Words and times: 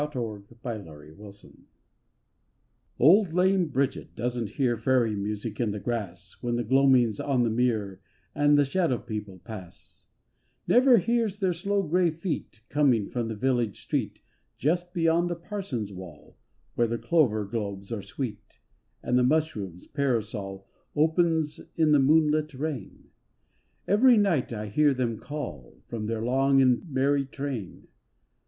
900 0.01 0.47
THE 0.47 0.55
SHADOW 0.63 1.11
PEOPLE 1.21 1.35
Old 2.97 3.33
lame 3.33 3.67
Bridget 3.67 4.15
doesn't 4.15 4.49
hear 4.57 4.75
Fairy 4.75 5.15
music 5.15 5.59
in 5.59 5.69
the 5.69 5.79
grass 5.79 6.37
When 6.41 6.55
the 6.55 6.63
gloaming's 6.63 7.19
on 7.19 7.43
the 7.43 7.51
mere 7.51 8.01
And 8.33 8.57
the 8.57 8.65
shadow 8.65 8.97
people 8.97 9.37
pass: 9.37 10.05
Never 10.67 10.97
hears 10.97 11.37
their 11.37 11.53
slow 11.53 11.83
grey 11.83 12.09
feet 12.09 12.63
Coming 12.67 13.09
from 13.11 13.27
the 13.27 13.35
village 13.35 13.79
street 13.79 14.21
Just 14.57 14.91
beyond 14.91 15.29
the 15.29 15.35
parson's 15.35 15.93
wall, 15.93 16.35
Where 16.73 16.87
the 16.87 16.97
clover 16.97 17.45
globes 17.45 17.91
are 17.91 18.01
sweet 18.01 18.57
And 19.03 19.19
the 19.19 19.23
mushroom's 19.23 19.85
parasol 19.85 20.67
Opens 20.95 21.59
in 21.75 21.91
the 21.91 21.99
moonlit 21.99 22.55
rain. 22.55 23.11
Every 23.87 24.17
night 24.17 24.51
I 24.51 24.65
hear 24.65 24.95
them 24.95 25.19
call 25.19 25.83
From 25.85 26.07
their 26.07 26.23
long 26.23 26.59
and 26.59 26.89
merry 26.89 27.25
train. 27.27 27.87